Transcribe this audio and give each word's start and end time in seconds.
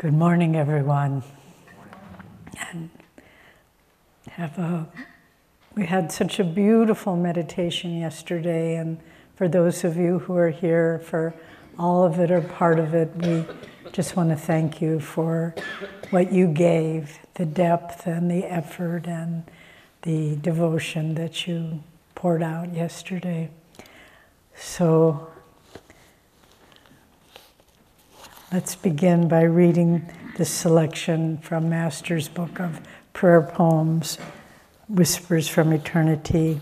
Good 0.00 0.14
morning, 0.14 0.56
everyone. 0.56 1.22
And 2.70 2.88
have 4.30 4.58
a, 4.58 4.88
we 5.76 5.84
had 5.84 6.10
such 6.10 6.40
a 6.40 6.44
beautiful 6.44 7.16
meditation 7.16 7.98
yesterday, 7.98 8.76
and 8.76 8.96
for 9.36 9.46
those 9.46 9.84
of 9.84 9.98
you 9.98 10.20
who 10.20 10.36
are 10.36 10.48
here 10.48 11.00
for 11.00 11.34
all 11.78 12.02
of 12.02 12.18
it 12.18 12.30
or 12.30 12.40
part 12.40 12.78
of 12.78 12.94
it, 12.94 13.14
we 13.16 13.44
just 13.92 14.16
want 14.16 14.30
to 14.30 14.36
thank 14.36 14.80
you 14.80 15.00
for 15.00 15.54
what 16.08 16.32
you 16.32 16.46
gave, 16.46 17.18
the 17.34 17.44
depth 17.44 18.06
and 18.06 18.30
the 18.30 18.46
effort 18.46 19.06
and 19.06 19.44
the 20.00 20.34
devotion 20.36 21.14
that 21.16 21.46
you 21.46 21.84
poured 22.14 22.42
out 22.42 22.72
yesterday. 22.72 23.50
So 24.54 25.28
let's 28.52 28.74
begin 28.74 29.28
by 29.28 29.42
reading 29.42 30.04
the 30.36 30.44
selection 30.44 31.38
from 31.38 31.68
Master's 31.68 32.26
Book 32.26 32.58
of 32.58 32.80
Prayer 33.12 33.42
Poems, 33.42 34.18
Whispers 34.88 35.46
from 35.46 35.72
Eternity. 35.72 36.60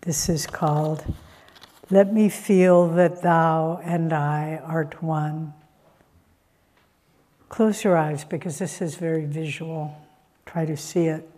This 0.00 0.30
is 0.30 0.46
called 0.46 1.04
Let 1.90 2.14
Me 2.14 2.30
Feel 2.30 2.88
That 2.88 3.20
Thou 3.20 3.82
and 3.84 4.14
I 4.14 4.62
Art 4.64 5.02
One. 5.02 5.52
Close 7.50 7.84
your 7.84 7.98
eyes 7.98 8.24
because 8.24 8.58
this 8.58 8.80
is 8.80 8.94
very 8.94 9.26
visual. 9.26 9.94
Try 10.46 10.64
to 10.64 10.76
see 10.76 11.04
it. 11.04 11.28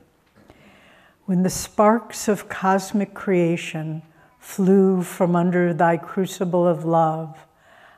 When 1.24 1.42
the 1.42 1.50
sparks 1.50 2.28
of 2.28 2.48
cosmic 2.48 3.14
creation 3.14 4.02
flew 4.38 5.02
from 5.02 5.34
under 5.34 5.74
thy 5.74 5.96
crucible 5.96 6.68
of 6.68 6.84
love, 6.84 7.36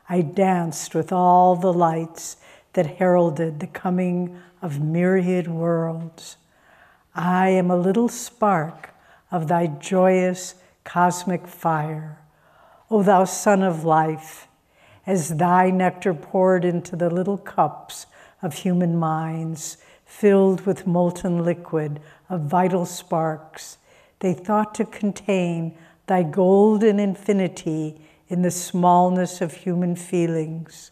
I 0.09 0.23
danced 0.23 0.95
with 0.95 1.13
all 1.13 1.55
the 1.55 1.73
lights 1.73 2.39
that 2.73 2.97
heralded 2.97 3.61
the 3.61 3.67
coming 3.67 4.41
of 4.63 4.81
myriad 4.81 5.49
worlds. 5.49 6.37
I 7.15 7.51
am 7.51 7.71
a 7.71 7.77
little 7.77 8.09
spark 8.09 8.91
of 9.31 9.49
thy 9.49 9.67
joyous 9.67 10.55
cosmic 10.85 11.47
fire. 11.47 12.19
O 12.91 13.03
thou 13.03 13.25
Son 13.25 13.63
of 13.63 13.85
Life, 13.85 14.49
as 15.07 15.37
thy 15.37 15.71
nectar 15.71 16.15
poured 16.15 16.65
into 16.65 16.97
the 16.97 17.11
little 17.11 17.37
cups 17.37 18.07
of 18.41 18.55
human 18.55 18.97
minds, 18.97 19.77
filled 20.07 20.63
with 20.63 20.87
molten 20.87 21.45
liquid 21.45 22.01
of 22.31 22.43
vital 22.43 22.87
sparks, 22.87 23.77
they 24.21 24.33
thought 24.33 24.75
to 24.75 24.85
contain 24.87 25.77
thy 26.07 26.23
golden 26.23 26.99
infinity 26.99 28.01
in 28.29 28.43
the 28.43 28.51
smallness 28.51 29.41
of 29.41 29.53
human 29.53 29.97
feelings. 29.97 30.91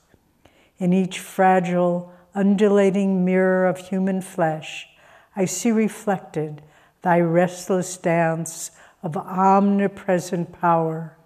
In 0.78 0.92
each 0.92 1.18
fragile, 1.18 2.12
undulating 2.34 3.24
mirror 3.24 3.66
of 3.66 3.78
human 3.78 4.20
flesh, 4.20 4.88
I 5.34 5.44
see 5.44 5.70
reflected 5.70 6.62
thy 7.02 7.20
restless 7.20 7.96
dance 7.96 8.70
of 9.02 9.16
omnipresent 9.16 10.58
power 10.58 11.16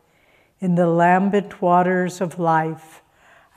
in 0.60 0.74
the 0.74 0.86
lambent 0.86 1.62
waters 1.62 2.20
of 2.20 2.38
life, 2.38 3.02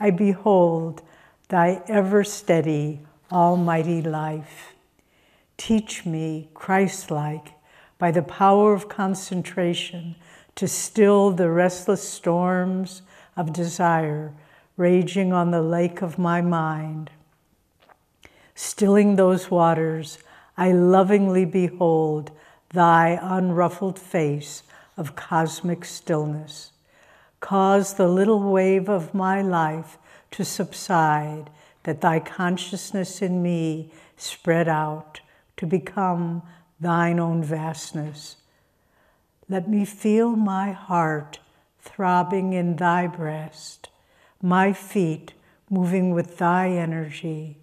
I 0.00 0.10
behold 0.10 1.02
thy 1.48 1.82
ever 1.86 2.24
steady, 2.24 3.00
almighty 3.30 4.00
life. 4.00 4.74
Teach 5.56 6.06
me, 6.06 6.48
Christ 6.54 7.10
like, 7.10 7.52
by 7.98 8.10
the 8.10 8.22
power 8.22 8.72
of 8.72 8.88
concentration, 8.88 10.16
to 10.56 10.68
still 10.68 11.30
the 11.30 11.50
restless 11.50 12.06
storms 12.08 13.02
of 13.36 13.52
desire 13.52 14.32
raging 14.76 15.32
on 15.32 15.50
the 15.50 15.62
lake 15.62 16.02
of 16.02 16.18
my 16.18 16.40
mind. 16.40 17.10
Stilling 18.54 19.16
those 19.16 19.50
waters, 19.50 20.18
I 20.56 20.72
lovingly 20.72 21.44
behold 21.44 22.30
thy 22.70 23.18
unruffled 23.20 23.98
face 23.98 24.62
of 24.96 25.16
cosmic 25.16 25.84
stillness 25.84 26.72
cause 27.44 27.92
the 27.92 28.08
little 28.08 28.40
wave 28.40 28.88
of 28.88 29.12
my 29.12 29.42
life 29.42 29.98
to 30.30 30.42
subside, 30.42 31.50
that 31.82 32.00
thy 32.00 32.18
consciousness 32.18 33.20
in 33.20 33.42
me 33.42 33.92
spread 34.16 34.66
out 34.66 35.20
to 35.58 35.66
become 35.66 36.40
thine 36.80 37.20
own 37.20 37.44
vastness. 37.44 38.36
Let 39.48 39.68
me 39.68 39.84
feel 39.84 40.36
my 40.36 40.72
heart 40.72 41.38
throbbing 41.80 42.54
in 42.54 42.76
thy 42.76 43.06
breast, 43.06 43.90
my 44.40 44.72
feet 44.72 45.34
moving 45.68 46.14
with 46.14 46.38
thy 46.38 46.70
energy, 46.70 47.58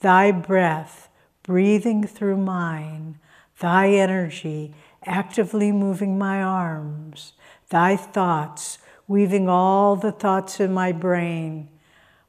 thy 0.00 0.30
breath 0.30 1.08
breathing 1.42 2.06
through 2.06 2.36
mine, 2.36 3.18
thy 3.60 3.90
energy 3.90 4.74
actively 5.06 5.72
moving 5.72 6.16
my 6.16 6.42
arms, 6.42 7.32
thy 7.68 7.96
thoughts 7.96 8.78
weaving 9.06 9.48
all 9.48 9.96
the 9.96 10.12
thoughts 10.12 10.60
in 10.60 10.72
my 10.72 10.92
brain. 10.92 11.68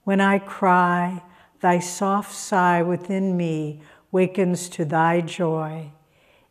When 0.04 0.20
I 0.20 0.40
cry, 0.40 1.24
thy 1.62 1.80
soft 1.80 2.34
sigh 2.34 2.82
within 2.82 3.38
me 3.38 3.82
wakens 4.12 4.68
to 4.70 4.86
thy 4.86 5.22
joy. 5.22 5.92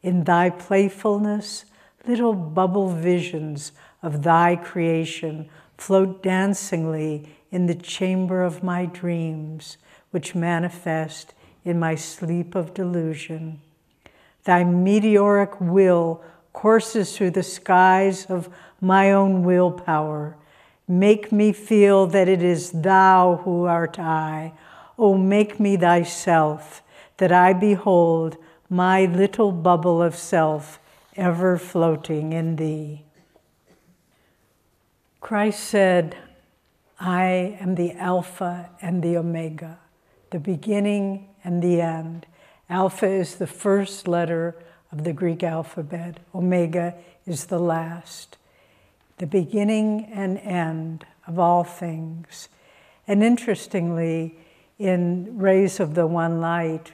In 0.02 0.24
thy 0.24 0.50
playfulness, 0.50 1.64
little 2.06 2.34
bubble 2.34 2.90
visions 2.90 3.72
of 4.02 4.22
thy 4.22 4.56
creation 4.56 5.48
float 5.78 6.22
dancingly 6.22 7.28
in 7.50 7.66
the 7.66 7.74
chamber 7.74 8.42
of 8.42 8.62
my 8.62 8.86
dreams, 8.86 9.76
which 10.10 10.34
manifest 10.34 11.34
in 11.64 11.78
my 11.78 11.94
sleep 11.94 12.54
of 12.54 12.74
delusion. 12.74 13.60
Thy 14.44 14.64
meteoric 14.64 15.60
will 15.60 16.22
courses 16.52 17.16
through 17.16 17.30
the 17.30 17.42
skies 17.42 18.26
of 18.26 18.48
my 18.80 19.10
own 19.10 19.42
willpower. 19.42 20.36
Make 20.86 21.32
me 21.32 21.52
feel 21.52 22.06
that 22.08 22.28
it 22.28 22.42
is 22.42 22.70
thou 22.70 23.40
who 23.44 23.64
art 23.64 23.98
I. 23.98 24.52
O 24.98 25.14
Oh, 25.14 25.18
make 25.18 25.58
me 25.58 25.76
thyself, 25.76 26.82
that 27.16 27.32
I 27.32 27.52
behold 27.52 28.36
my 28.68 29.06
little 29.06 29.50
bubble 29.50 30.02
of 30.02 30.14
self 30.14 30.78
ever 31.16 31.56
floating 31.56 32.32
in 32.32 32.56
thee. 32.56 33.04
Christ 35.20 35.60
said, 35.60 36.16
I 37.00 37.56
am 37.60 37.74
the 37.74 37.92
Alpha 37.92 38.70
and 38.80 39.02
the 39.02 39.16
Omega, 39.16 39.78
the 40.30 40.38
beginning 40.38 41.28
and 41.42 41.62
the 41.62 41.80
end. 41.80 42.26
Alpha 42.68 43.06
is 43.06 43.36
the 43.36 43.46
first 43.46 44.06
letter 44.06 44.54
of 44.92 45.04
the 45.04 45.12
Greek 45.12 45.42
alphabet, 45.42 46.20
Omega 46.34 46.94
is 47.26 47.46
the 47.46 47.58
last, 47.58 48.36
the 49.18 49.26
beginning 49.26 50.04
and 50.12 50.38
end 50.38 51.04
of 51.26 51.38
all 51.38 51.64
things. 51.64 52.48
And 53.08 53.22
interestingly, 53.22 54.38
in 54.78 55.36
Rays 55.36 55.80
of 55.80 55.94
the 55.94 56.06
One 56.06 56.40
Light, 56.40 56.92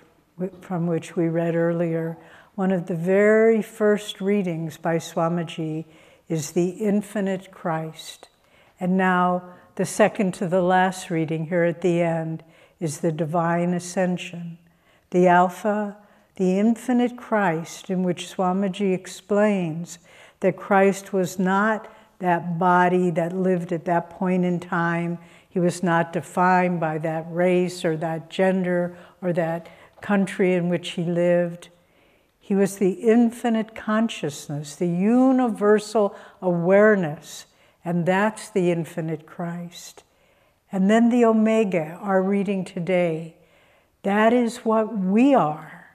from 0.60 0.86
which 0.86 1.14
we 1.16 1.28
read 1.28 1.54
earlier, 1.54 2.16
one 2.60 2.72
of 2.72 2.88
the 2.88 2.94
very 2.94 3.62
first 3.62 4.21
readings 4.21 4.76
by 4.76 4.97
Swamiji 4.97 5.87
is 6.28 6.50
the 6.50 6.69
infinite 6.69 7.50
Christ. 7.50 8.28
And 8.78 8.98
now, 8.98 9.54
the 9.76 9.87
second 9.87 10.34
to 10.34 10.47
the 10.47 10.60
last 10.60 11.09
reading 11.09 11.47
here 11.47 11.65
at 11.65 11.81
the 11.81 12.03
end 12.03 12.44
is 12.78 13.00
the 13.00 13.12
divine 13.12 13.72
ascension, 13.72 14.59
the 15.09 15.26
Alpha 15.26 15.97
the 16.37 16.59
infinite 16.59 17.16
Christ, 17.16 17.88
in 17.88 18.03
which 18.03 18.28
Swamiji 18.28 18.92
explains 18.92 19.98
that 20.41 20.59
Christ 20.59 21.15
was 21.15 21.38
not 21.38 21.91
that 22.19 22.59
body 22.59 23.09
that 23.12 23.32
lived 23.32 23.72
at 23.72 23.87
that 23.87 24.10
point 24.10 24.44
in 24.44 24.60
time. 24.60 25.16
He 25.48 25.59
was 25.59 25.82
not 25.82 26.12
defined 26.12 26.78
by 26.78 26.98
that 26.98 27.25
race 27.30 27.86
or 27.86 27.97
that 27.97 28.28
gender 28.28 28.98
or 29.22 29.33
that 29.33 29.66
country 30.03 30.53
in 30.53 30.68
which 30.68 30.91
he 30.91 31.04
lived. 31.04 31.71
He 32.50 32.56
was 32.56 32.78
the 32.78 32.94
infinite 32.94 33.76
consciousness, 33.76 34.74
the 34.74 34.88
universal 34.88 36.16
awareness, 36.42 37.47
and 37.84 38.04
that's 38.04 38.50
the 38.50 38.72
infinite 38.72 39.24
Christ. 39.24 40.02
And 40.72 40.91
then 40.91 41.10
the 41.10 41.24
Omega, 41.24 41.97
our 42.02 42.20
reading 42.20 42.64
today, 42.64 43.36
that 44.02 44.32
is 44.32 44.64
what 44.64 44.98
we 44.98 45.32
are. 45.32 45.91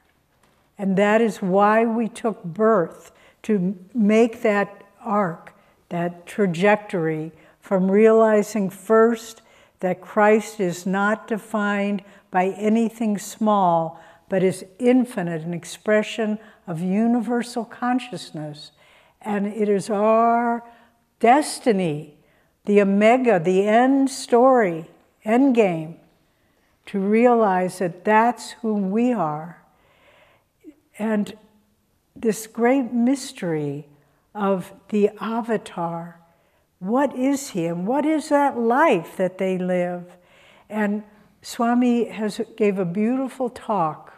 And 0.78 0.98
that 0.98 1.19
is 1.19 1.42
why 1.42 1.84
we 1.84 2.07
took 2.07 2.42
birth 2.46 3.12
to 3.44 3.78
make 3.94 4.42
that 4.44 4.81
arc, 5.01 5.54
that 5.90 6.25
trajectory 6.25 7.34
from 7.60 7.92
realizing 7.92 8.69
first 8.69 9.42
that 9.81 10.00
Christ 10.00 10.62
is 10.62 10.86
not 10.86 11.28
defined 11.28 12.01
by 12.31 12.46
anything 12.51 13.18
small, 13.18 14.00
but 14.30 14.44
is 14.44 14.66
infinite, 14.80 15.44
an 15.44 15.54
expression 15.54 16.39
of 16.68 16.81
universal 16.81 17.66
consciousness. 17.66 18.72
And 19.22 19.48
it 19.48 19.69
is 19.69 19.89
our 19.89 20.63
destiny, 21.19 22.16
the 22.66 22.81
omega, 22.81 23.39
the 23.39 23.68
end 23.68 24.10
story, 24.10 24.89
end 25.24 25.56
game, 25.56 25.98
to 26.88 27.00
realize 27.00 27.80
that 27.80 28.06
that's 28.06 28.51
who 28.51 28.75
we 28.75 29.12
are. 29.12 29.62
And 30.98 31.38
this 32.16 32.48
great 32.48 32.94
mystery 32.94 33.88
of 34.33 34.74
the 34.89 35.10
avatar. 35.19 36.19
What 36.80 37.16
is 37.16 37.50
he 37.50 37.66
and 37.66 37.88
what 37.88 38.06
is 38.06 38.30
that 38.30 38.57
life 38.57 39.18
that 39.18 39.38
they 39.38 39.57
live? 39.57 40.06
And 40.69 41.04
Swami 41.42 42.06
has 42.06 42.42
gave 42.57 42.80
a 42.80 42.86
beautiful 42.86 43.50
talk 43.50 44.15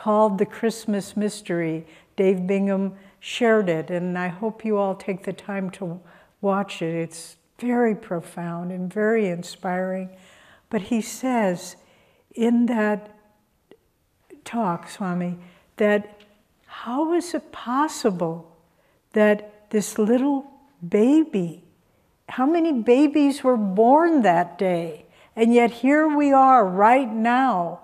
called 0.00 0.38
The 0.38 0.46
Christmas 0.46 1.14
Mystery. 1.14 1.86
Dave 2.16 2.46
Bingham 2.46 2.94
shared 3.18 3.68
it, 3.68 3.90
and 3.90 4.16
I 4.16 4.28
hope 4.28 4.64
you 4.64 4.78
all 4.78 4.94
take 4.94 5.24
the 5.24 5.32
time 5.34 5.68
to 5.72 6.00
watch 6.40 6.80
it. 6.80 6.94
It's 6.94 7.36
very 7.58 7.94
profound 7.94 8.72
and 8.72 8.90
very 8.90 9.28
inspiring. 9.28 10.08
But 10.70 10.80
he 10.80 11.02
says 11.02 11.76
in 12.34 12.64
that 12.64 13.14
talk, 14.42 14.88
Swami, 14.88 15.36
that 15.76 16.22
how 16.64 17.12
is 17.12 17.34
it 17.34 17.52
possible 17.52 18.56
that 19.12 19.68
this 19.68 19.98
little 19.98 20.50
baby, 20.88 21.62
how 22.26 22.46
many 22.46 22.72
babies 22.72 23.44
were 23.44 23.58
born 23.58 24.22
that 24.22 24.56
day? 24.56 25.04
And 25.36 25.52
yet 25.52 25.70
here 25.70 26.08
we 26.08 26.32
are 26.32 26.64
right 26.64 27.12
now, 27.12 27.80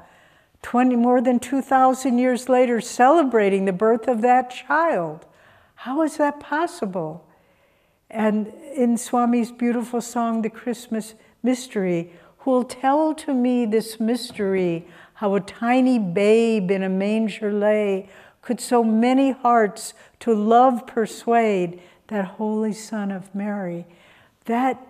20, 0.62 0.96
more 0.96 1.20
than 1.20 1.38
2,000 1.38 2.18
years 2.18 2.48
later, 2.48 2.80
celebrating 2.80 3.64
the 3.64 3.72
birth 3.72 4.08
of 4.08 4.22
that 4.22 4.50
child. 4.50 5.26
How 5.76 6.02
is 6.02 6.16
that 6.16 6.40
possible? 6.40 7.26
And 8.10 8.48
in 8.74 8.96
Swami's 8.96 9.52
beautiful 9.52 10.00
song, 10.00 10.42
The 10.42 10.50
Christmas 10.50 11.14
Mystery, 11.42 12.12
who'll 12.38 12.64
tell 12.64 13.14
to 13.14 13.34
me 13.34 13.66
this 13.66 13.98
mystery, 13.98 14.86
how 15.14 15.34
a 15.34 15.40
tiny 15.40 15.98
babe 15.98 16.70
in 16.70 16.82
a 16.82 16.88
manger 16.88 17.52
lay, 17.52 18.08
could 18.42 18.60
so 18.60 18.84
many 18.84 19.32
hearts 19.32 19.92
to 20.20 20.32
love 20.32 20.86
persuade 20.86 21.80
that 22.08 22.24
Holy 22.24 22.72
Son 22.72 23.10
of 23.10 23.34
Mary. 23.34 23.86
That, 24.44 24.80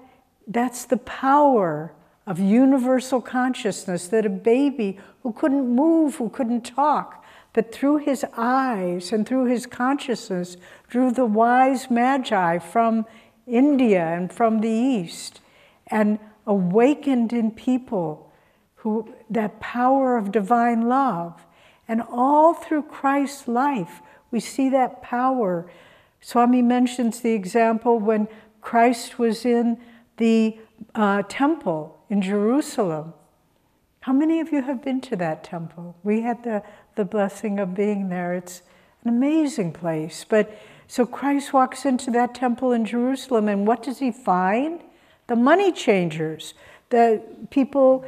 that's 0.47 0.85
the 0.85 0.99
power 0.99 1.93
of 2.27 2.41
universal 2.41 3.21
consciousness 3.21 4.09
that 4.09 4.27
a 4.27 4.31
baby 4.31 4.99
who 5.23 5.33
couldn't 5.33 5.69
move, 5.69 6.17
who 6.17 6.29
couldn't 6.29 6.63
talk, 6.63 7.25
but 7.53 7.73
through 7.73 7.99
his 7.99 8.25
eyes 8.37 9.13
and 9.13 9.27
through 9.27 9.47
his 9.47 9.65
consciousness, 9.65 10.57
drew 10.89 11.11
the 11.11 11.25
wise 11.25 11.91
magi 11.91 12.59
from 12.59 13.07
India 13.47 14.05
and 14.05 14.33
from 14.33 14.61
the 14.61 14.69
East, 14.69 15.41
and 15.87 16.19
awakened 16.47 17.33
in 17.33 17.51
people 17.51 18.33
who 18.77 19.15
that 19.31 19.61
power 19.61 20.17
of 20.17 20.33
divine 20.33 20.89
love. 20.89 21.47
And 21.89 22.03
all 22.11 22.55
through 22.55 22.83
Christ's 22.83 23.47
life, 23.47 24.03
we 24.31 24.41
see 24.41 24.69
that 24.71 25.03
power. 25.03 25.71
Swami 26.21 26.63
mentions 26.63 27.21
the 27.21 27.33
example 27.33 28.01
when 28.01 28.27
Christ 28.61 29.19
was 29.19 29.45
in 29.45 29.79
the 30.17 30.59
uh, 30.95 31.23
temple 31.29 31.96
in 32.09 32.23
Jerusalem. 32.23 33.15
How 34.01 34.13
many 34.13 34.41
of 34.41 34.53
you 34.53 34.63
have 34.63 34.85
been 34.85 35.01
to 35.03 35.17
that 35.17 35.43
temple? 35.43 35.97
We 36.05 36.21
had 36.21 36.45
the, 36.45 36.63
the 36.95 37.05
blessing 37.05 37.59
of 37.59 37.75
being 37.75 38.09
there. 38.09 38.35
It's 38.35 38.63
an 39.05 39.11
amazing 39.11 39.73
place. 39.73 40.25
But 40.29 40.57
so 40.87 41.05
Christ 41.05 41.53
walks 41.53 41.85
into 41.85 42.11
that 42.13 42.35
temple 42.35 42.73
in 42.73 42.85
Jerusalem, 42.85 43.49
and 43.49 43.67
what 43.67 43.83
does 43.83 43.99
he 43.99 44.13
find? 44.13 44.81
The 45.27 45.35
money 45.35 45.73
changers, 45.73 46.55
the 46.91 47.21
people 47.51 48.05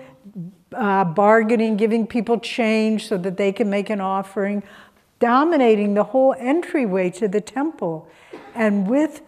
uh, 0.73 1.05
bargaining, 1.05 1.77
giving 1.77 2.07
people 2.07 2.39
change 2.39 3.09
so 3.09 3.17
that 3.19 3.37
they 3.37 3.51
can 3.51 3.69
make 3.69 3.91
an 3.91 4.01
offering, 4.01 4.63
dominating 5.19 5.95
the 5.95 6.05
whole 6.05 6.35
entryway 6.39 7.11
to 7.11 7.27
the 7.27 7.41
temple. 7.41 8.09
And 8.55 8.89
with 8.89 9.23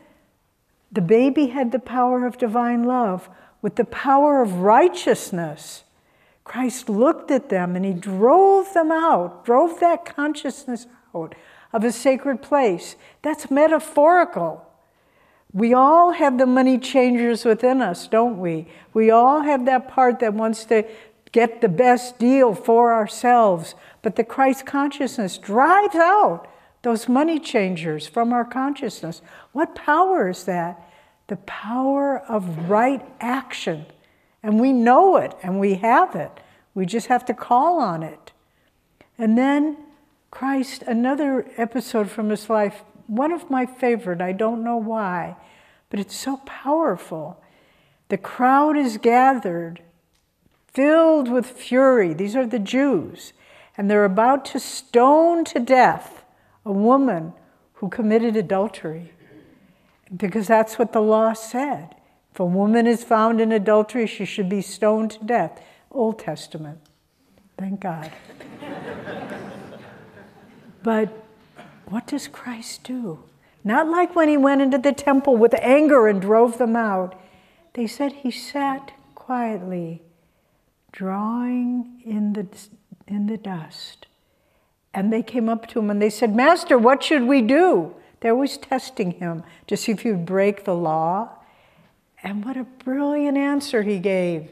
the 0.93 1.01
baby 1.01 1.47
had 1.49 1.73
the 1.73 1.79
power 1.81 2.27
of 2.27 2.39
divine 2.39 2.85
love, 2.85 3.29
with 3.63 3.77
the 3.77 3.85
power 3.85 4.43
of 4.43 4.61
righteousness. 4.61 5.85
Christ 6.45 6.89
looked 6.89 7.31
at 7.31 7.49
them 7.49 7.77
and 7.77 7.85
he 7.85 7.93
drove 7.93 8.73
them 8.75 8.91
out, 8.91 9.45
drove 9.45 9.81
that 9.81 10.05
consciousness 10.05 10.87
out 11.15 11.35
of 11.73 11.85
a 11.85 11.93
sacred 11.93 12.43
place. 12.43 12.97
That's 13.23 13.51
metaphorical. 13.51 14.67
We 15.53 15.75
all 15.75 16.13
have 16.13 16.39
the 16.39 16.47
money 16.47 16.79
changers 16.79 17.45
within 17.45 17.83
us, 17.83 18.07
don't 18.09 18.39
we? 18.39 18.69
We 18.95 19.11
all 19.11 19.43
have 19.43 19.67
that 19.67 19.89
part 19.89 20.21
that 20.21 20.35
wants 20.35 20.65
to 20.67 20.85
get 21.33 21.61
the 21.61 21.69
best 21.69 22.19
deal 22.19 22.55
for 22.55 22.93
ourselves. 22.93 23.75
But 24.03 24.17
the 24.17 24.25
Christ 24.25 24.67
consciousness 24.67 25.39
drives 25.39 25.95
out 25.95 26.47
those 26.83 27.09
money 27.09 27.39
changers 27.39 28.07
from 28.07 28.33
our 28.33 28.45
consciousness. 28.45 29.23
What 29.53 29.75
power 29.75 30.29
is 30.29 30.45
that? 30.45 30.81
The 31.31 31.37
power 31.37 32.19
of 32.19 32.69
right 32.69 33.01
action. 33.21 33.87
And 34.43 34.59
we 34.59 34.73
know 34.73 35.17
it 35.17 35.33
and 35.45 35.61
we 35.61 35.75
have 35.75 36.17
it. 36.17 36.33
We 36.75 36.87
just 36.87 37.07
have 37.07 37.25
to 37.27 37.35
call 37.35 37.79
on 37.79 38.03
it. 38.03 38.33
And 39.17 39.39
then 39.39 39.77
Christ, 40.33 40.83
another 40.83 41.49
episode 41.57 42.11
from 42.11 42.31
his 42.31 42.51
life, 42.51 42.83
one 43.07 43.31
of 43.31 43.49
my 43.49 43.65
favorite, 43.65 44.21
I 44.21 44.33
don't 44.33 44.65
know 44.65 44.77
why, 44.77 45.37
but 45.89 46.01
it's 46.01 46.17
so 46.17 46.39
powerful. 46.39 47.41
The 48.09 48.19
crowd 48.19 48.77
is 48.77 48.97
gathered 48.97 49.83
filled 50.73 51.31
with 51.31 51.47
fury. 51.47 52.13
These 52.13 52.35
are 52.35 52.47
the 52.47 52.59
Jews. 52.59 53.35
And 53.77 53.89
they're 53.89 54.05
about 54.05 54.45
to 54.47 54.59
stone 54.59 55.45
to 55.45 55.61
death 55.61 56.25
a 56.65 56.73
woman 56.73 57.35
who 57.75 57.89
committed 57.89 58.35
adultery. 58.35 59.13
Because 60.15 60.47
that's 60.49 60.79
what 60.79 60.93
the 60.93 61.01
law 61.01 61.33
said. 61.33 61.95
If 62.33 62.41
a 62.41 62.45
woman 62.45 62.87
is 62.87 63.05
found 63.05 63.41
in 63.41 63.53
adultery, 63.53 64.07
she 64.07 64.25
should 64.25 64.49
be 64.49 64.63
stoned 64.63 65.13
to 65.13 65.25
death. 65.25 65.61
Old 65.91 66.19
Testament. 66.19 66.79
Thank 67.59 67.81
God. 67.81 68.11
but 70.83 71.09
what 71.87 72.07
does 72.07 72.29
Christ 72.29 72.85
do? 72.85 73.25
Not 73.63 73.89
like 73.89 74.17
when 74.17 74.29
he 74.29 74.37
went 74.37 74.63
into 74.63 74.79
the 74.79 74.93
temple 74.93 75.37
with 75.37 75.55
anger 75.61 76.09
and 76.09 76.21
drove 76.21 76.59
them 76.59 76.77
out. 76.77 77.21
They 77.75 77.87
said 77.87 78.13
he 78.13 78.31
sat 78.31 78.93
quietly 79.15 80.03
drawing 80.93 82.01
in 82.05 82.33
the, 82.33 82.47
in 83.07 83.27
the 83.27 83.37
dust. 83.37 84.07
And 84.93 85.13
they 85.13 85.23
came 85.23 85.49
up 85.49 85.67
to 85.69 85.79
him 85.79 85.91
and 85.91 86.01
they 86.01 86.11
said, 86.11 86.35
Master, 86.35 86.79
what 86.79 87.03
should 87.03 87.23
we 87.25 87.43
do? 87.43 87.95
They're 88.21 88.33
always 88.33 88.59
testing 88.59 89.13
him 89.13 89.43
to 89.67 89.77
see 89.77 89.93
if 89.93 90.03
he'd 90.03 90.27
break 90.27 90.65
the 90.65 90.75
law. 90.75 91.31
And 92.23 92.45
what 92.45 92.57
a 92.57 92.65
brilliant 92.65 93.39
answer 93.39 93.83
he 93.83 93.99
gave. 93.99 94.51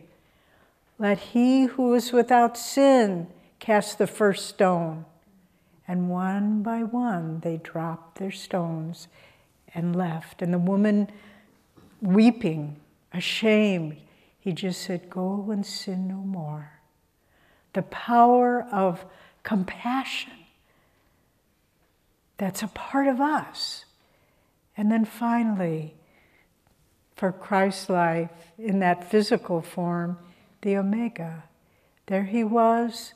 Let 0.98 1.18
he 1.18 1.64
who 1.64 1.94
is 1.94 2.12
without 2.12 2.56
sin 2.56 3.28
cast 3.60 3.98
the 3.98 4.06
first 4.06 4.46
stone. 4.46 5.04
And 5.86 6.10
one 6.10 6.62
by 6.62 6.82
one 6.82 7.40
they 7.40 7.58
dropped 7.58 8.18
their 8.18 8.30
stones 8.30 9.08
and 9.74 9.94
left. 9.94 10.42
And 10.42 10.52
the 10.52 10.58
woman, 10.58 11.10
weeping, 12.00 12.76
ashamed, 13.12 13.96
he 14.40 14.52
just 14.52 14.80
said, 14.82 15.10
Go 15.10 15.50
and 15.50 15.64
sin 15.64 16.08
no 16.08 16.16
more. 16.16 16.72
The 17.74 17.82
power 17.82 18.66
of 18.72 19.04
compassion 19.42 20.32
that's 22.38 22.62
a 22.62 22.68
part 22.68 23.06
of 23.06 23.20
us. 23.20 23.84
And 24.76 24.90
then 24.90 25.04
finally, 25.04 25.94
for 27.16 27.32
Christ's 27.32 27.90
life 27.90 28.30
in 28.56 28.78
that 28.78 29.10
physical 29.10 29.60
form, 29.60 30.18
the 30.62 30.76
Omega. 30.76 31.44
There 32.06 32.24
he 32.24 32.44
was 32.44 33.12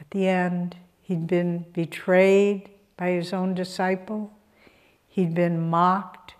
at 0.00 0.10
the 0.10 0.26
end. 0.26 0.76
He'd 1.02 1.26
been 1.26 1.66
betrayed 1.74 2.70
by 2.96 3.10
his 3.10 3.32
own 3.32 3.54
disciple, 3.54 4.32
he'd 5.08 5.34
been 5.34 5.68
mocked, 5.68 6.34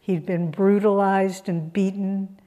he'd 0.00 0.24
been 0.24 0.50
brutalized 0.50 1.48
and 1.48 1.72
beaten, 1.72 2.38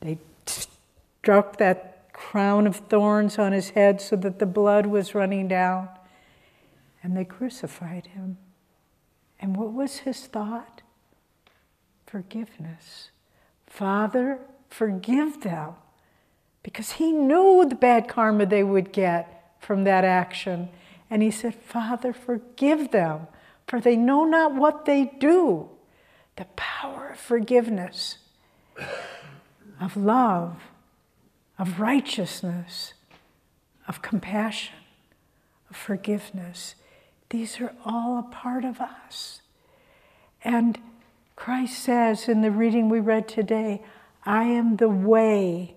they 0.00 0.18
struck 0.46 1.56
that 1.56 2.12
crown 2.12 2.66
of 2.66 2.76
thorns 2.76 3.38
on 3.38 3.52
his 3.52 3.70
head 3.70 4.00
so 4.00 4.14
that 4.16 4.38
the 4.38 4.46
blood 4.46 4.86
was 4.86 5.14
running 5.14 5.48
down, 5.48 5.88
and 7.04 7.16
they 7.16 7.24
crucified 7.24 8.06
him. 8.06 8.38
And 9.38 9.56
what 9.56 9.72
was 9.72 9.98
his 9.98 10.26
thought? 10.26 10.82
Forgiveness. 12.06 13.10
Father, 13.66 14.40
forgive 14.70 15.42
them. 15.42 15.74
Because 16.62 16.92
he 16.92 17.12
knew 17.12 17.66
the 17.68 17.74
bad 17.74 18.08
karma 18.08 18.46
they 18.46 18.64
would 18.64 18.90
get 18.90 19.54
from 19.60 19.84
that 19.84 20.04
action. 20.04 20.70
And 21.10 21.22
he 21.22 21.30
said, 21.30 21.54
Father, 21.54 22.12
forgive 22.12 22.90
them, 22.90 23.26
for 23.66 23.80
they 23.80 23.96
know 23.96 24.24
not 24.24 24.54
what 24.54 24.86
they 24.86 25.04
do. 25.04 25.68
The 26.36 26.46
power 26.56 27.10
of 27.10 27.18
forgiveness 27.18 28.18
of 29.80 29.96
love, 29.96 30.62
of 31.58 31.80
righteousness, 31.80 32.94
of 33.86 34.02
compassion, 34.02 34.74
of 35.68 35.76
forgiveness. 35.76 36.74
These 37.34 37.60
are 37.60 37.74
all 37.84 38.16
a 38.16 38.22
part 38.22 38.64
of 38.64 38.80
us. 38.80 39.40
And 40.44 40.78
Christ 41.34 41.82
says 41.82 42.28
in 42.28 42.42
the 42.42 42.52
reading 42.52 42.88
we 42.88 43.00
read 43.00 43.26
today, 43.26 43.82
I 44.24 44.44
am 44.44 44.76
the 44.76 44.88
way, 44.88 45.74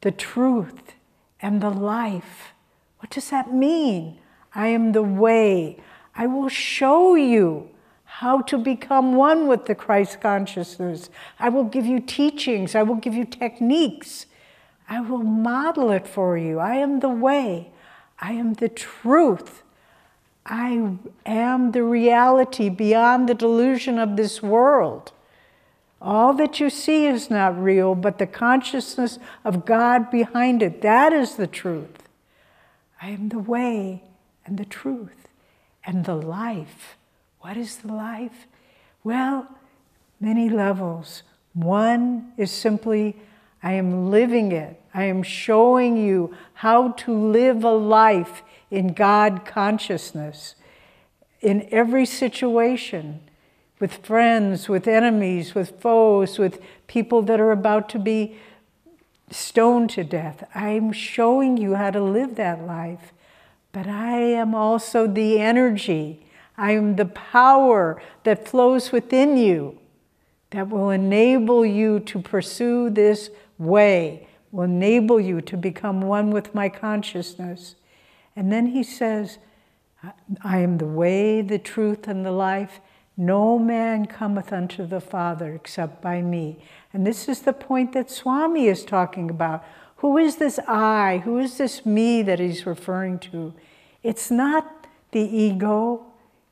the 0.00 0.10
truth, 0.10 0.94
and 1.40 1.60
the 1.60 1.70
life. 1.70 2.52
What 2.98 3.10
does 3.10 3.30
that 3.30 3.54
mean? 3.54 4.18
I 4.56 4.66
am 4.66 4.90
the 4.90 5.04
way. 5.04 5.76
I 6.16 6.26
will 6.26 6.48
show 6.48 7.14
you 7.14 7.70
how 8.02 8.40
to 8.40 8.58
become 8.58 9.14
one 9.14 9.46
with 9.46 9.66
the 9.66 9.76
Christ 9.76 10.20
consciousness. 10.20 11.10
I 11.38 11.48
will 11.48 11.62
give 11.62 11.86
you 11.86 12.00
teachings, 12.00 12.74
I 12.74 12.82
will 12.82 12.96
give 12.96 13.14
you 13.14 13.24
techniques. 13.24 14.26
I 14.88 15.00
will 15.00 15.22
model 15.22 15.92
it 15.92 16.08
for 16.08 16.36
you. 16.36 16.58
I 16.58 16.74
am 16.74 16.98
the 16.98 17.08
way. 17.08 17.70
I 18.18 18.32
am 18.32 18.54
the 18.54 18.68
truth. 18.68 19.62
I 20.44 20.96
am 21.24 21.70
the 21.72 21.84
reality 21.84 22.68
beyond 22.68 23.28
the 23.28 23.34
delusion 23.34 23.98
of 23.98 24.16
this 24.16 24.42
world. 24.42 25.12
All 26.00 26.32
that 26.34 26.58
you 26.58 26.68
see 26.68 27.06
is 27.06 27.30
not 27.30 27.56
real, 27.62 27.94
but 27.94 28.18
the 28.18 28.26
consciousness 28.26 29.20
of 29.44 29.64
God 29.64 30.10
behind 30.10 30.62
it, 30.62 30.82
that 30.82 31.12
is 31.12 31.36
the 31.36 31.46
truth. 31.46 32.08
I 33.00 33.10
am 33.10 33.28
the 33.28 33.38
way 33.38 34.02
and 34.44 34.58
the 34.58 34.64
truth 34.64 35.28
and 35.84 36.04
the 36.04 36.16
life. 36.16 36.96
What 37.40 37.56
is 37.56 37.78
the 37.78 37.92
life? 37.92 38.46
Well, 39.04 39.48
many 40.20 40.48
levels. 40.48 41.22
One 41.54 42.32
is 42.36 42.50
simply, 42.50 43.16
I 43.62 43.74
am 43.74 44.10
living 44.10 44.50
it. 44.50 44.80
I 44.94 45.04
am 45.04 45.22
showing 45.22 45.96
you 45.96 46.34
how 46.54 46.92
to 46.92 47.12
live 47.12 47.64
a 47.64 47.72
life 47.72 48.42
in 48.72 48.94
God 48.94 49.44
consciousness 49.44 50.54
in 51.42 51.68
every 51.70 52.06
situation 52.06 53.20
with 53.78 53.94
friends, 53.96 54.68
with 54.68 54.88
enemies, 54.88 55.54
with 55.54 55.78
foes, 55.80 56.38
with 56.38 56.58
people 56.86 57.20
that 57.22 57.38
are 57.38 57.50
about 57.52 57.88
to 57.90 57.98
be 57.98 58.38
stoned 59.30 59.90
to 59.90 60.04
death. 60.04 60.48
I'm 60.54 60.90
showing 60.92 61.58
you 61.58 61.74
how 61.74 61.90
to 61.90 62.00
live 62.02 62.36
that 62.36 62.64
life. 62.64 63.12
But 63.72 63.86
I 63.86 64.18
am 64.18 64.54
also 64.54 65.06
the 65.06 65.38
energy, 65.38 66.26
I 66.56 66.72
am 66.72 66.96
the 66.96 67.06
power 67.06 68.00
that 68.24 68.48
flows 68.48 68.90
within 68.90 69.36
you 69.36 69.78
that 70.50 70.68
will 70.68 70.90
enable 70.90 71.64
you 71.64 72.00
to 72.00 72.20
pursue 72.20 72.88
this 72.90 73.30
way, 73.58 74.28
will 74.50 74.64
enable 74.64 75.18
you 75.18 75.40
to 75.42 75.56
become 75.56 76.02
one 76.02 76.30
with 76.30 76.54
my 76.54 76.68
consciousness. 76.68 77.74
And 78.34 78.52
then 78.52 78.66
he 78.66 78.82
says, 78.82 79.38
I 80.42 80.58
am 80.58 80.78
the 80.78 80.86
way, 80.86 81.42
the 81.42 81.58
truth, 81.58 82.08
and 82.08 82.24
the 82.24 82.32
life. 82.32 82.80
No 83.16 83.58
man 83.58 84.06
cometh 84.06 84.52
unto 84.52 84.86
the 84.86 85.00
Father 85.00 85.54
except 85.54 86.00
by 86.00 86.22
me. 86.22 86.64
And 86.92 87.06
this 87.06 87.28
is 87.28 87.40
the 87.40 87.52
point 87.52 87.92
that 87.92 88.10
Swami 88.10 88.66
is 88.66 88.84
talking 88.84 89.30
about. 89.30 89.64
Who 89.96 90.18
is 90.18 90.36
this 90.36 90.58
I? 90.66 91.22
Who 91.24 91.38
is 91.38 91.58
this 91.58 91.86
me 91.86 92.22
that 92.22 92.40
he's 92.40 92.66
referring 92.66 93.18
to? 93.20 93.54
It's 94.02 94.30
not 94.30 94.86
the 95.12 95.20
ego, 95.20 96.06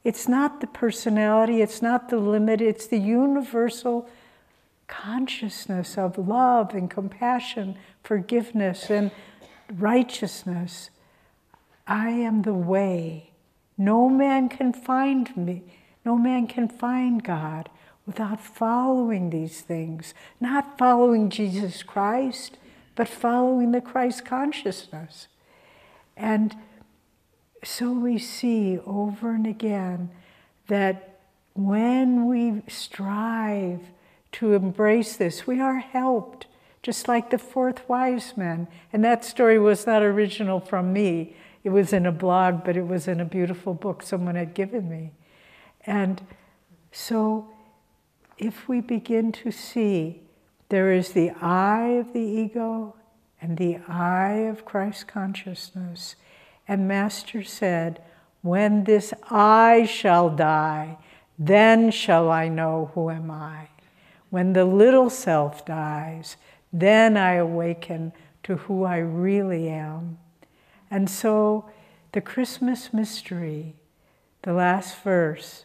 it's 0.05 0.29
not 0.29 0.61
the 0.61 0.67
personality, 0.67 1.61
it's 1.61 1.83
not 1.83 2.09
the 2.11 2.19
limit, 2.19 2.61
it's 2.61 2.87
the 2.87 2.99
universal 2.99 4.09
consciousness 4.87 5.97
of 5.97 6.19
love 6.19 6.75
and 6.75 6.91
compassion, 6.91 7.77
forgiveness 8.05 8.91
and 8.91 9.11
righteousness. 9.73 10.91
I 11.91 12.11
am 12.11 12.43
the 12.43 12.55
way. 12.55 13.33
No 13.77 14.09
man 14.09 14.49
can 14.49 14.73
find 14.73 15.37
me. 15.37 15.65
No 16.05 16.17
man 16.17 16.47
can 16.47 16.69
find 16.69 17.23
God 17.23 17.69
without 18.07 18.41
following 18.41 19.31
these 19.31 19.61
things, 19.61 20.15
not 20.41 20.79
following 20.79 21.31
Jesus 21.31 21.83
Christ, 21.83 22.59
but 22.95 23.09
following 23.09 23.73
the 23.73 23.81
Christ 23.81 24.25
consciousness. 24.25 25.27
And 26.17 26.55
so 27.65 27.91
we 27.93 28.19
see 28.19 28.79
over 28.87 29.33
and 29.33 29.47
again 29.47 30.11
that 30.69 31.19
when 31.55 32.27
we 32.27 32.63
strive 32.69 33.81
to 34.33 34.55
embrace 34.55 35.17
this, 35.17 35.45
we 35.45 35.61
are 35.61 35.79
helped, 35.79 36.47
just 36.85 37.09
like 37.09 37.31
the 37.31 37.39
fourth 37.39 37.89
wise 37.89 38.37
men. 38.37 38.69
And 38.93 39.05
that 39.05 39.25
story 39.25 39.59
was 39.59 39.89
not 39.89 40.03
original 40.03 40.61
from 40.61 40.93
me. 40.93 41.35
It 41.63 41.71
was 41.71 41.93
in 41.93 42.07
a 42.07 42.13
blog, 42.13 42.65
but 42.65 42.77
it 42.77 42.87
was 42.87 43.07
in 43.07 43.21
a 43.21 43.25
beautiful 43.25 43.75
book 43.75 44.03
someone 44.03 44.35
had 44.35 44.55
given 44.55 44.89
me. 44.89 45.13
And 45.87 46.23
so, 46.93 47.49
if 48.39 48.69
we 48.69 48.81
begin 48.81 49.33
to 49.33 49.51
see 49.51 50.23
there 50.71 50.93
is 50.93 51.13
the 51.13 51.31
I 51.43 51.89
of 51.99 52.13
the 52.13 52.21
ego 52.21 52.97
and 53.41 53.59
the 53.59 53.79
I 53.89 54.31
of 54.49 54.65
Christ 54.65 55.09
consciousness, 55.09 56.17
and 56.67 56.89
Master 56.89 57.43
said, 57.43 58.01
When 58.43 58.85
this 58.85 59.13
I 59.31 59.85
shall 59.85 60.31
die, 60.31 60.99
then 61.39 61.91
shall 61.91 62.31
I 62.31 62.49
know 62.49 62.91
who 62.95 63.11
am 63.11 63.31
I. 63.31 63.69
When 64.31 64.53
the 64.53 64.65
little 64.65 65.11
self 65.11 65.65
dies, 65.65 66.37
then 66.73 67.17
I 67.17 67.35
awaken 67.35 68.13
to 68.45 68.57
who 68.57 68.85
I 68.85 68.99
really 68.99 69.69
am. 69.69 70.19
And 70.91 71.09
so, 71.09 71.71
the 72.13 72.21
Christmas 72.21 72.93
mystery, 72.93 73.75
the 74.43 74.53
last 74.53 75.03
verse, 75.03 75.65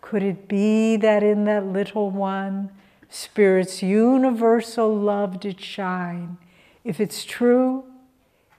could 0.00 0.22
it 0.22 0.48
be 0.48 0.96
that 0.96 1.22
in 1.22 1.44
that 1.44 1.66
little 1.66 2.10
one, 2.10 2.70
Spirit's 3.08 3.82
universal 3.82 4.94
love 4.94 5.40
did 5.40 5.60
shine? 5.60 6.38
If 6.84 7.00
it's 7.00 7.24
true, 7.24 7.84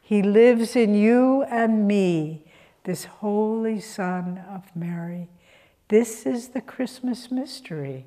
He 0.01 0.21
lives 0.21 0.75
in 0.75 0.93
you 0.93 1.43
and 1.43 1.87
me, 1.87 2.43
this 2.83 3.05
Holy 3.05 3.79
Son 3.79 4.43
of 4.49 4.75
Mary. 4.75 5.29
This 5.87 6.25
is 6.25 6.49
the 6.49 6.61
Christmas 6.61 7.31
mystery 7.31 8.05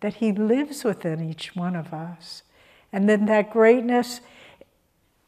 that 0.00 0.14
He 0.14 0.32
lives 0.32 0.84
within 0.84 1.22
each 1.22 1.54
one 1.56 1.76
of 1.76 1.94
us. 1.94 2.42
And 2.92 3.08
then 3.08 3.26
that 3.26 3.52
greatness 3.52 4.20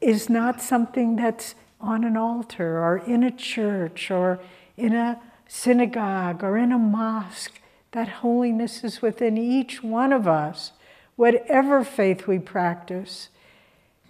is 0.01 0.29
not 0.29 0.61
something 0.61 1.17
that's 1.17 1.55
on 1.85 2.05
an 2.05 2.17
altar 2.17 2.79
or 2.79 2.99
in 2.99 3.23
a 3.23 3.31
church 3.31 4.11
or 4.11 4.41
in 4.77 4.95
a 4.95 5.21
synagogue 5.47 6.43
or 6.43 6.57
in 6.57 6.73
a 6.73 6.79
mosque. 6.79 7.61
That 7.93 8.09
holiness 8.09 8.83
is 8.83 9.01
within 9.01 9.39
each 9.39 9.83
one 9.83 10.13
of 10.13 10.27
us, 10.27 10.73
whatever 11.17 11.85
faith 11.85 12.27
we 12.27 12.39
practice. 12.39 13.29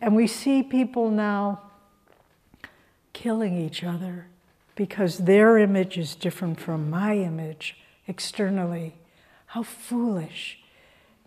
And 0.01 0.17
we 0.17 0.27
see 0.27 0.63
people 0.63 1.11
now 1.11 1.61
killing 3.13 3.57
each 3.57 3.85
other 3.85 4.27
because 4.75 5.19
their 5.19 5.59
image 5.59 5.99
is 5.99 6.15
different 6.15 6.61
from 6.61 6.91
my 6.91 7.17
image 7.17 7.77
externally. 8.07 8.95
How 9.47 9.63
foolish. 9.63 10.59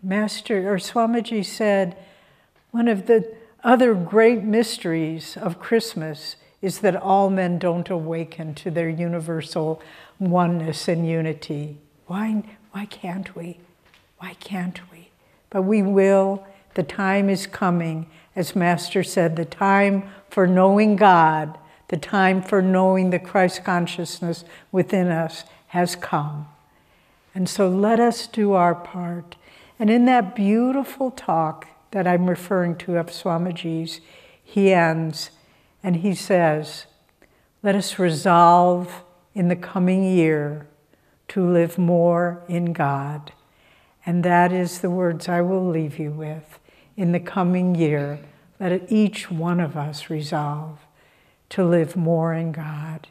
Master 0.02 0.72
or 0.72 0.76
Swamiji 0.76 1.44
said, 1.44 1.96
one 2.70 2.88
of 2.88 3.06
the 3.06 3.36
other 3.64 3.94
great 3.94 4.42
mysteries 4.42 5.36
of 5.36 5.58
Christmas 5.58 6.36
is 6.60 6.80
that 6.80 6.96
all 6.96 7.30
men 7.30 7.58
don't 7.58 7.88
awaken 7.88 8.54
to 8.54 8.70
their 8.70 8.88
universal 8.88 9.80
oneness 10.18 10.88
and 10.88 11.06
unity. 11.06 11.78
Why, 12.06 12.42
why 12.72 12.86
can't 12.86 13.34
we? 13.36 13.58
Why 14.18 14.34
can't 14.34 14.80
we? 14.90 15.10
But 15.50 15.62
we 15.62 15.82
will. 15.82 16.46
The 16.74 16.82
time 16.82 17.28
is 17.28 17.46
coming. 17.46 18.06
As 18.34 18.56
Master 18.56 19.02
said, 19.02 19.36
the 19.36 19.44
time 19.44 20.10
for 20.30 20.46
knowing 20.46 20.96
God, 20.96 21.58
the 21.88 21.96
time 21.96 22.42
for 22.42 22.60
knowing 22.60 23.10
the 23.10 23.18
Christ 23.18 23.64
consciousness 23.64 24.44
within 24.70 25.08
us 25.08 25.44
has 25.68 25.96
come. 25.96 26.48
And 27.34 27.48
so 27.48 27.68
let 27.68 28.00
us 28.00 28.26
do 28.26 28.52
our 28.52 28.74
part. 28.74 29.36
And 29.78 29.90
in 29.90 30.06
that 30.06 30.34
beautiful 30.34 31.10
talk 31.10 31.68
that 31.90 32.06
I'm 32.06 32.28
referring 32.28 32.76
to 32.76 32.96
of 32.96 33.06
Swamiji's, 33.06 34.00
he 34.42 34.72
ends 34.72 35.30
and 35.82 35.96
he 35.96 36.14
says, 36.14 36.86
Let 37.62 37.74
us 37.74 37.98
resolve 37.98 39.04
in 39.34 39.48
the 39.48 39.56
coming 39.56 40.04
year 40.04 40.66
to 41.28 41.46
live 41.46 41.78
more 41.78 42.42
in 42.48 42.72
God. 42.72 43.32
And 44.04 44.24
that 44.24 44.52
is 44.52 44.80
the 44.80 44.90
words 44.90 45.28
I 45.28 45.42
will 45.42 45.68
leave 45.68 45.98
you 45.98 46.10
with. 46.10 46.58
In 46.96 47.12
the 47.12 47.20
coming 47.20 47.74
year, 47.74 48.18
let 48.58 48.90
each 48.90 49.30
one 49.30 49.60
of 49.60 49.76
us 49.76 50.10
resolve 50.10 50.78
to 51.50 51.64
live 51.64 51.94
more 51.94 52.34
in 52.34 52.52
God. 52.52 53.08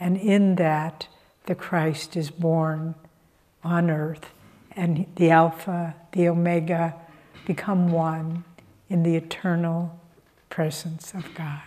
And 0.00 0.16
in 0.16 0.56
that, 0.56 1.06
the 1.46 1.54
Christ 1.54 2.16
is 2.16 2.30
born 2.30 2.94
on 3.62 3.90
earth, 3.90 4.30
and 4.74 5.06
the 5.16 5.30
Alpha, 5.30 5.94
the 6.12 6.28
Omega 6.28 6.94
become 7.44 7.90
one 7.90 8.44
in 8.88 9.02
the 9.02 9.16
eternal 9.16 9.98
presence 10.50 11.14
of 11.14 11.34
God. 11.34 11.60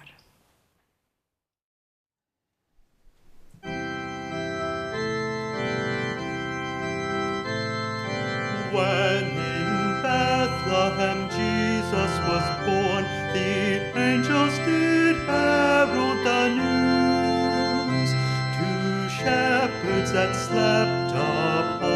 When 8.72 9.24
in 9.24 10.02
Bethlehem 10.04 11.30
Jesus 11.30 12.14
was 12.30 12.46
born, 12.66 13.04
the 13.34 13.98
angels 13.98 14.58
did 14.60 15.16
herald 15.26 16.20
the 16.26 16.48
news 16.50 18.12
to 18.56 19.10
shepherds 19.10 20.12
that 20.12 20.36
slept 20.36 21.12
upon. 21.16 21.95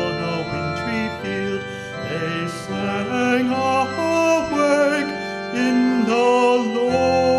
They 2.19 2.49
sang, 2.49 3.49
Awake 3.49 5.07
in 5.55 6.03
the 6.03 6.13
Lord. 6.75 7.38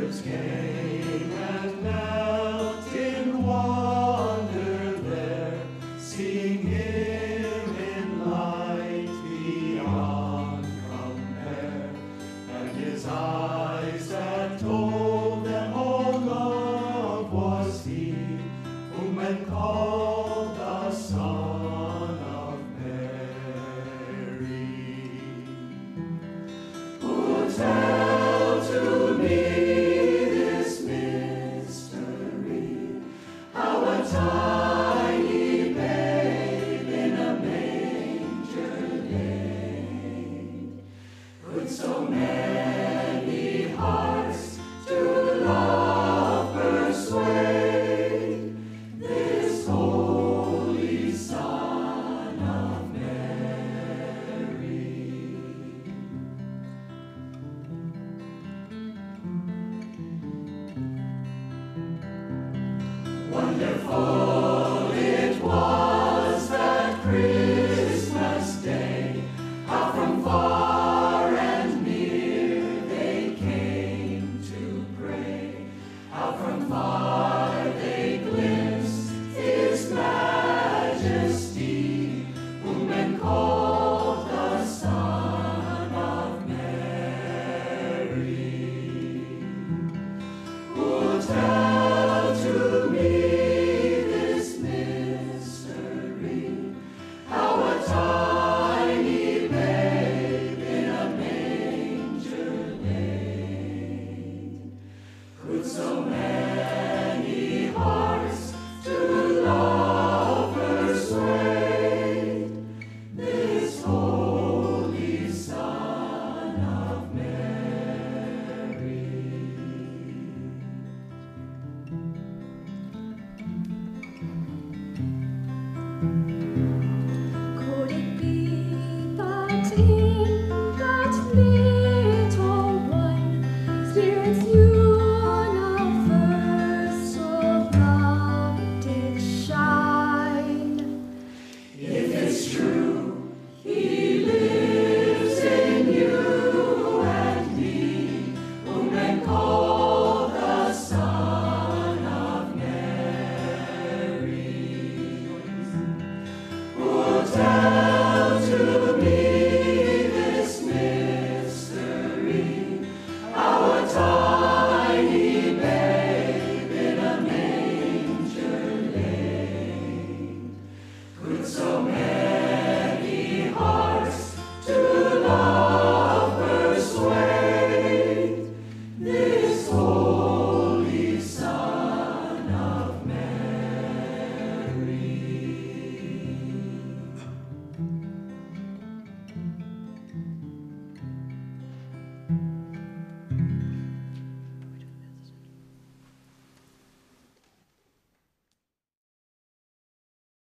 Shepherds 0.00 0.22
came 0.22 1.30
and 1.32 1.84
knelt 1.84 2.29